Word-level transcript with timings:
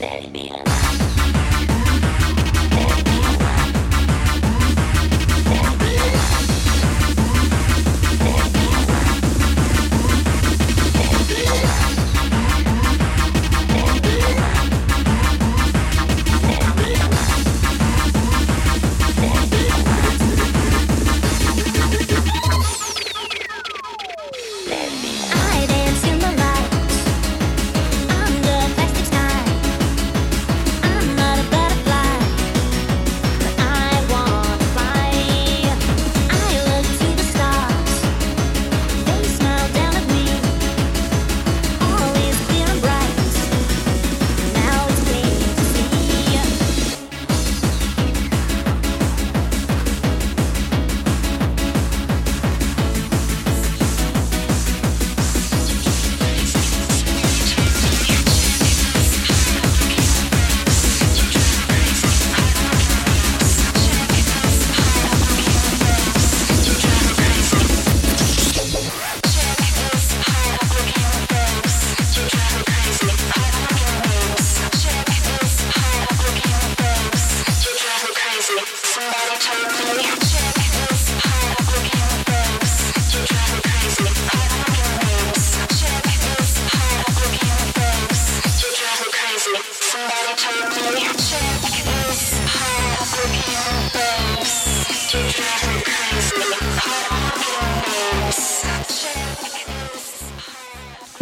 Let 0.00 0.24
it 0.24 0.32
be. 0.32 1.57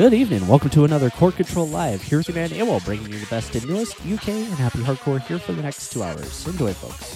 Good 0.07 0.14
evening. 0.14 0.47
Welcome 0.47 0.71
to 0.71 0.85
another 0.85 1.11
Core 1.11 1.33
Control 1.33 1.66
Live. 1.66 2.01
Here's 2.01 2.29
your 2.29 2.37
man 2.37 2.53
Ammo, 2.53 2.79
bringing 2.79 3.11
you 3.11 3.19
the 3.19 3.27
best 3.27 3.57
in 3.57 3.66
newest 3.66 3.99
UK 4.07 4.29
and 4.29 4.55
happy 4.55 4.79
hardcore 4.79 5.21
here 5.21 5.40
for 5.40 5.53
the 5.53 5.62
next 5.62 5.90
two 5.90 6.05
hours. 6.05 6.47
Enjoy, 6.47 6.73
folks. 6.75 7.15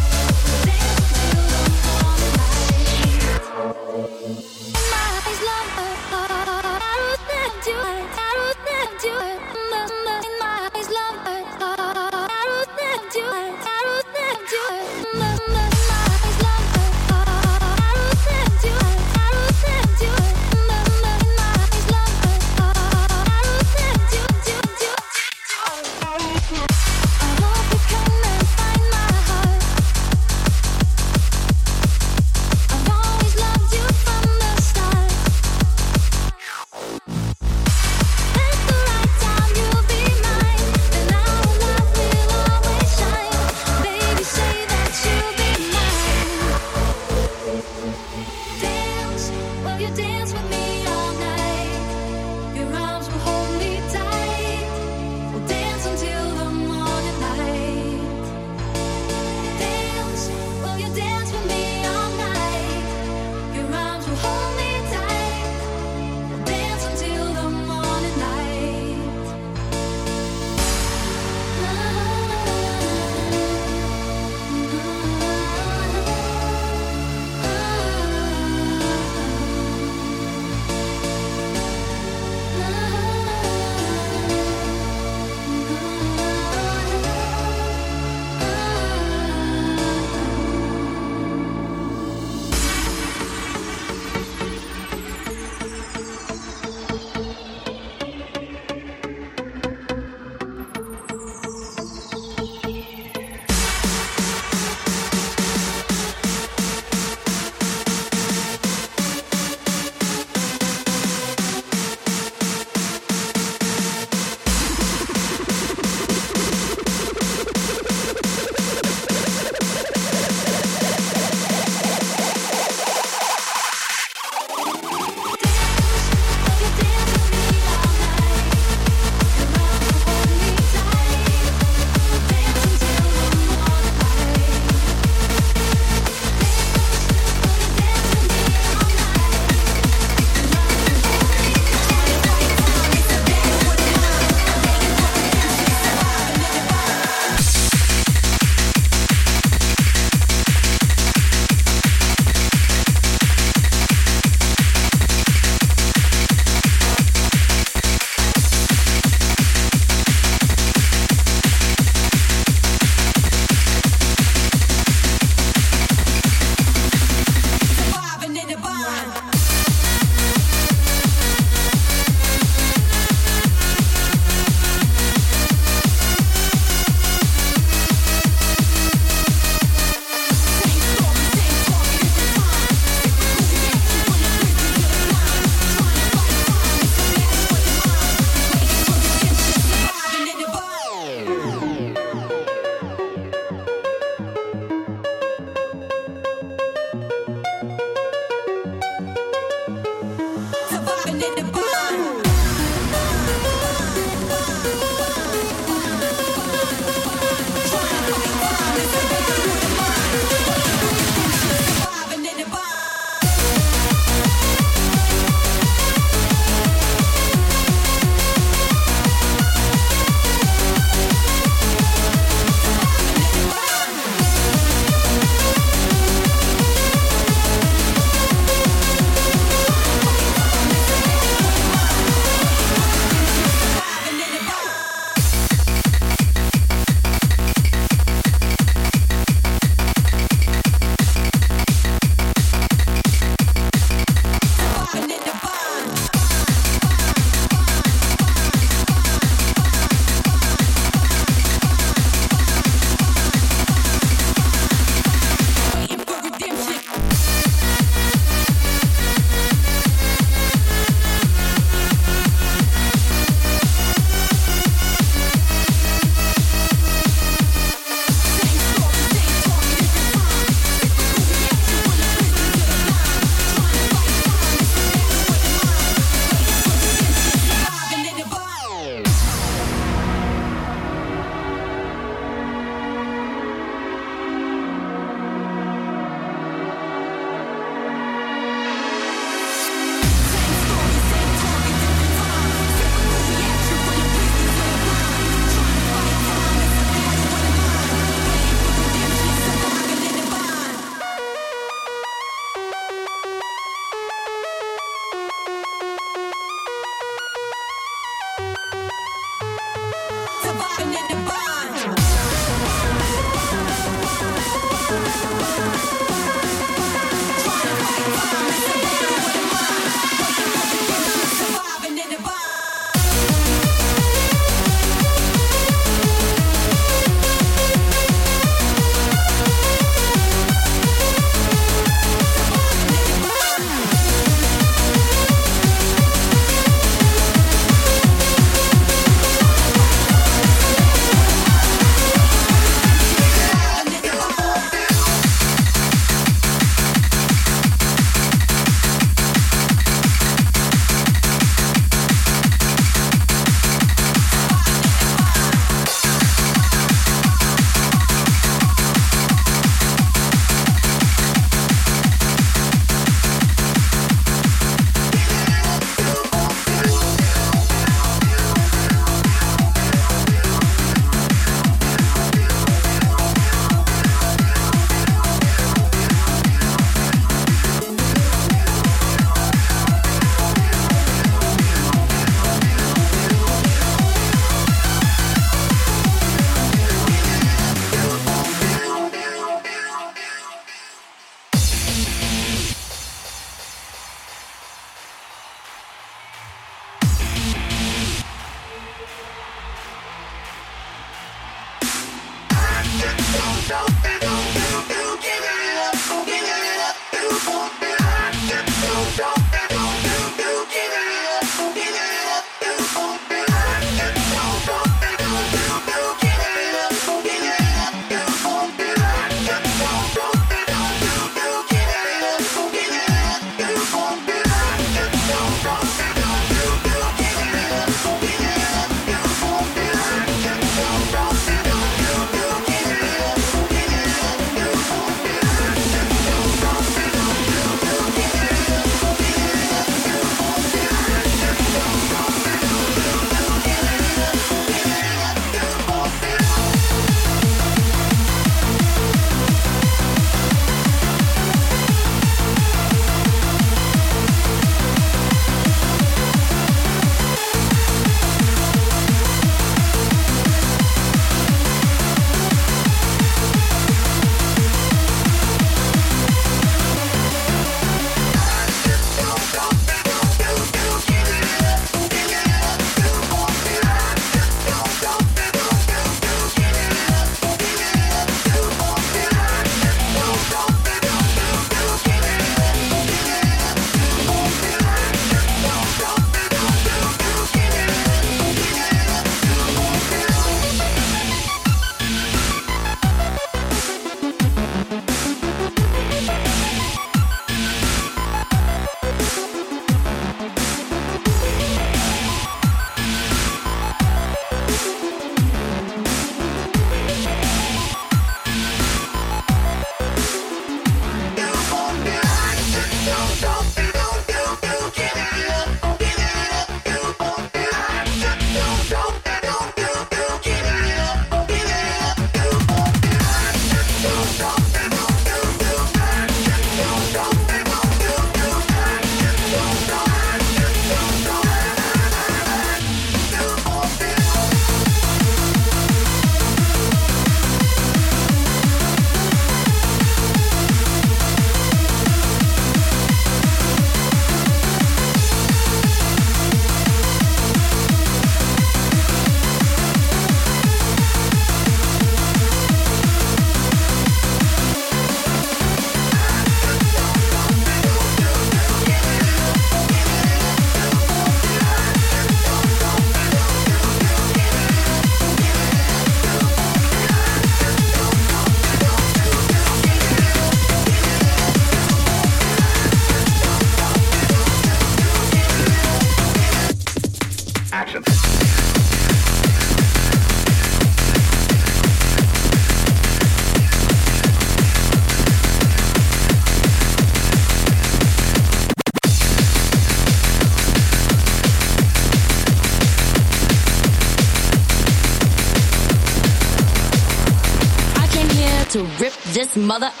Mother 599.57 600.00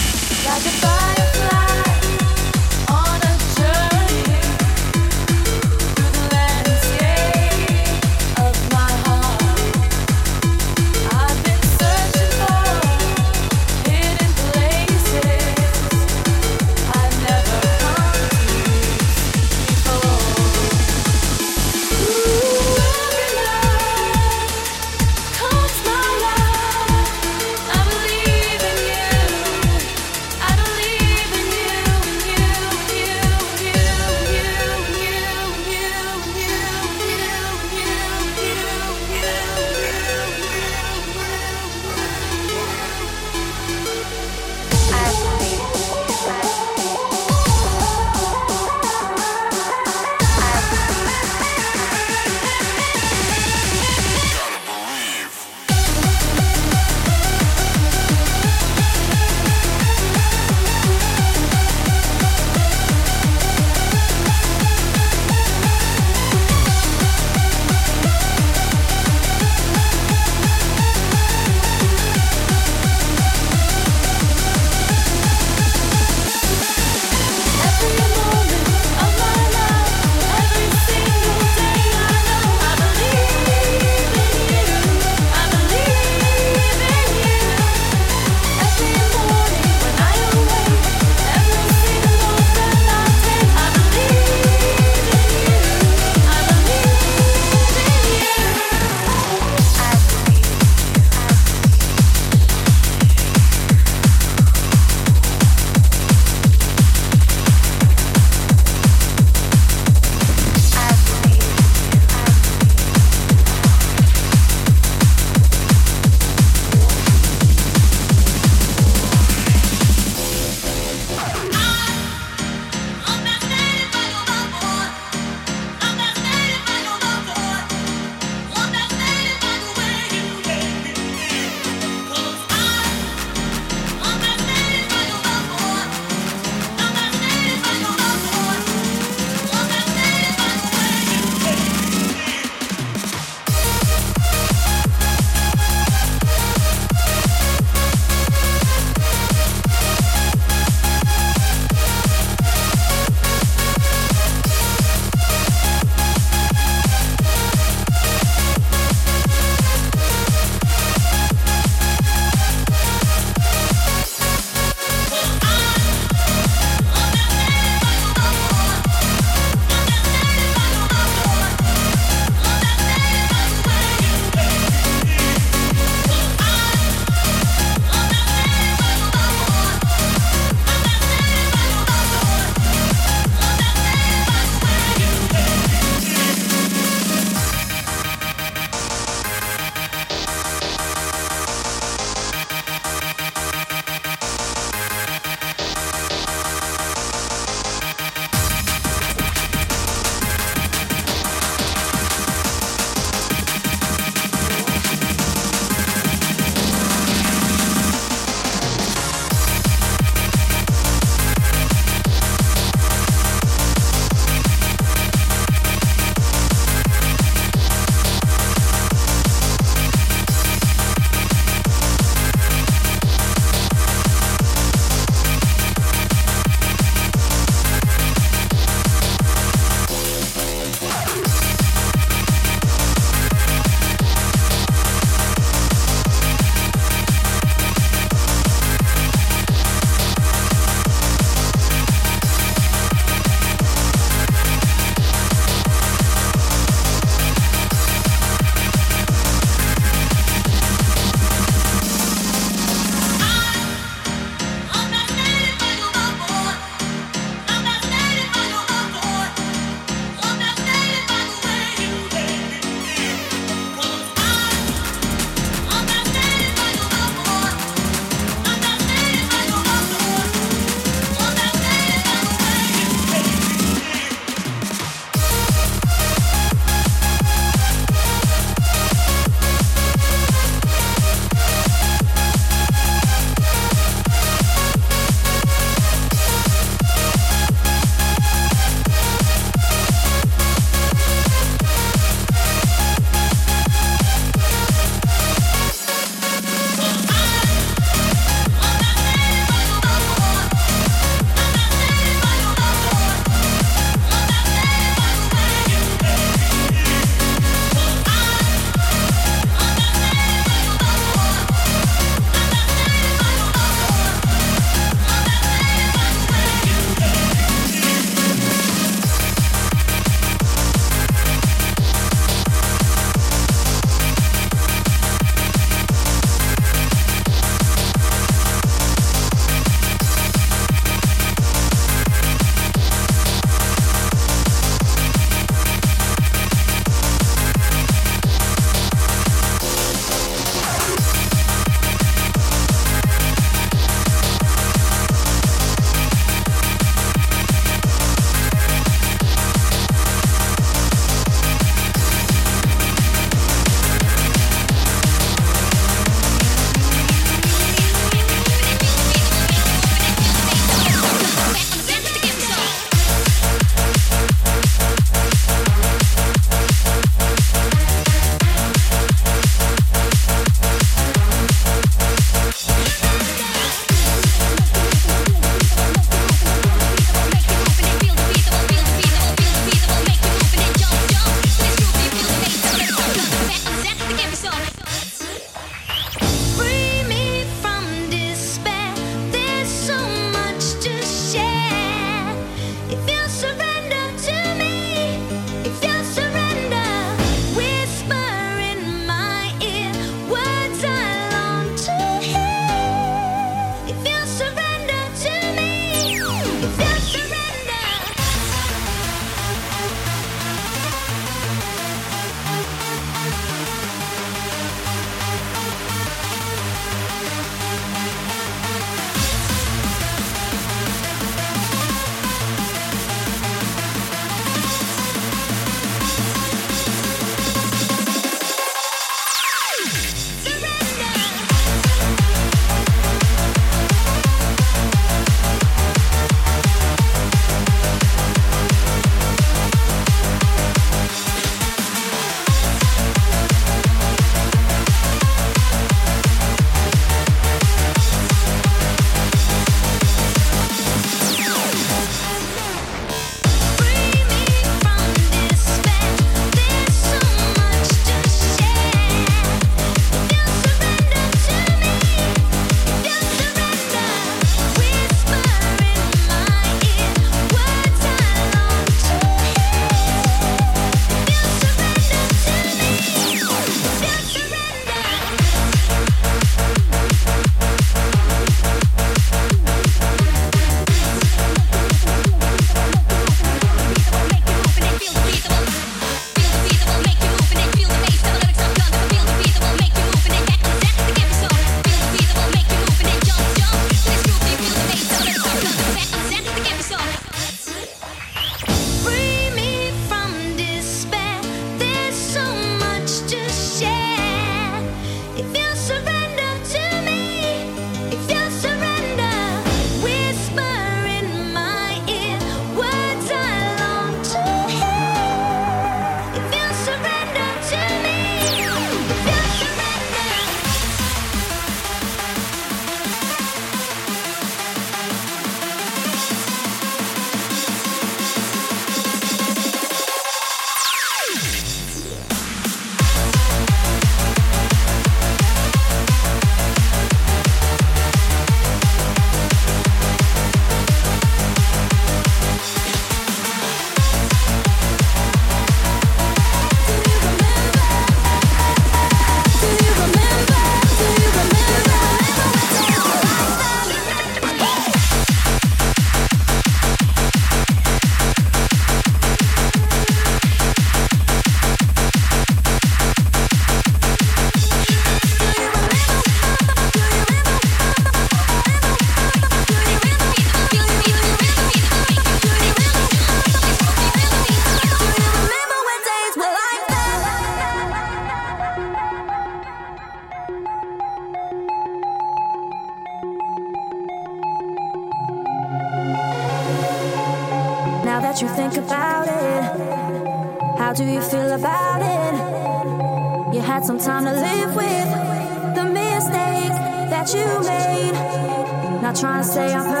say 599.43 599.73
I'm 599.73 599.83
perfect, 599.85 600.00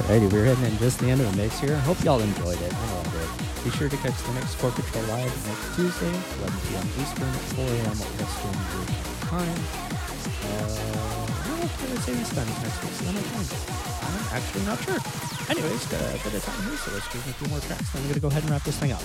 Alrighty, 0.00 0.32
we're 0.32 0.44
heading 0.44 0.64
in 0.64 0.78
just 0.78 0.98
the 0.98 1.10
end 1.10 1.20
of 1.20 1.30
the 1.30 1.36
mix 1.36 1.60
here. 1.60 1.76
I 1.76 1.80
hope 1.80 2.02
y'all 2.02 2.20
enjoyed 2.20 2.60
it. 2.60 2.72
I 2.72 2.86
know 2.88 3.20
it. 3.20 3.64
Be 3.64 3.70
sure 3.70 3.88
to 3.88 3.96
catch 3.98 4.16
the 4.24 4.32
next 4.32 4.56
Core 4.56 4.72
Control 4.72 5.04
Live 5.04 5.28
next 5.46 5.76
Tuesday, 5.76 6.08
11 6.40 6.56
p.m. 6.66 6.88
Eastern, 6.96 7.32
4 7.60 7.64
a.m. 7.68 7.98
Western 8.16 8.56
European 8.72 9.04
time. 9.28 9.60
Uh, 10.40 10.80
I 11.36 11.44
don't 11.46 11.60
know 11.60 11.68
if 11.68 11.76
we're 11.84 12.00
say 12.00 12.14
this 12.16 12.32
time 12.32 12.48
is 12.48 12.58
next 12.64 12.80
week. 12.80 12.96
I'm. 13.12 13.80
I'm 14.08 14.16
actually 14.32 14.64
not 14.64 14.80
sure. 14.80 14.98
Anyways, 15.52 15.86
got 15.86 16.00
a 16.00 16.16
bit 16.24 16.32
of 16.32 16.44
time 16.48 16.62
here, 16.64 16.76
so 16.80 16.90
let's 16.96 17.12
do 17.12 17.18
a 17.18 17.36
few 17.36 17.48
more 17.48 17.60
tracks. 17.60 17.92
Then 17.92 18.00
I'm 18.00 18.08
going 18.08 18.14
to 18.14 18.20
go 18.20 18.28
ahead 18.28 18.42
and 18.42 18.50
wrap 18.50 18.64
this 18.64 18.78
thing 18.78 18.92
up. 18.92 19.02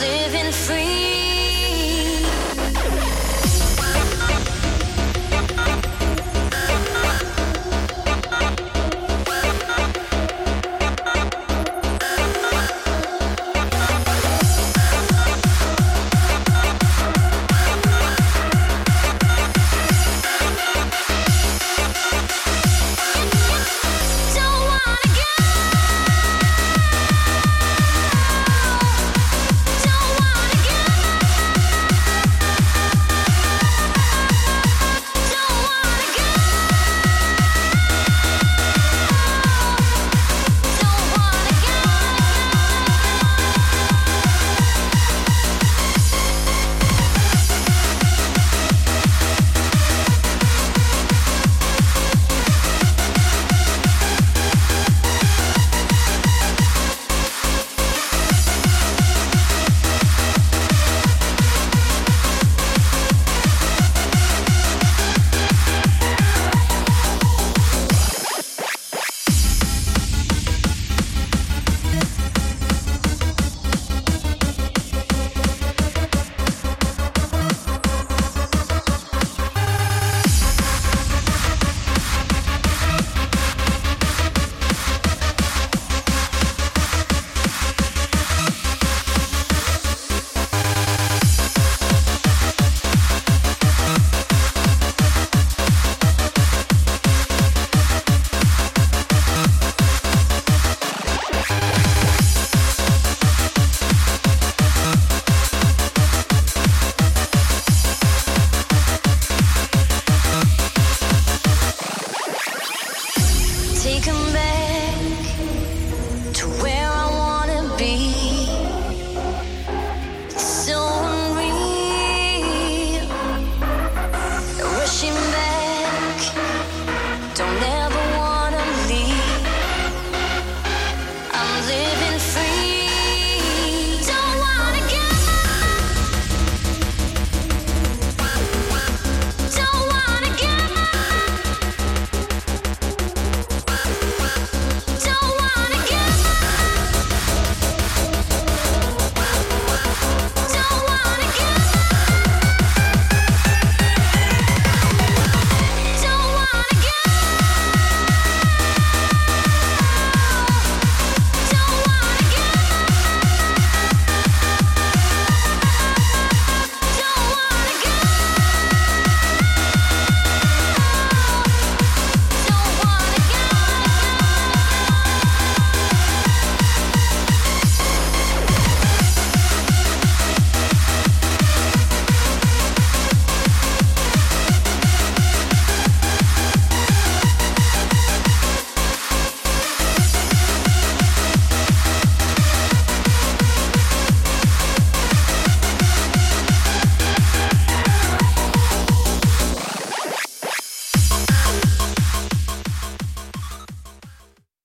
Living 0.00 0.52
free. 0.52 0.95